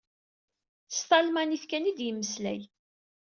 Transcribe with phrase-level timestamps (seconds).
[0.95, 2.61] S talmanit kan i d-yemmeslay.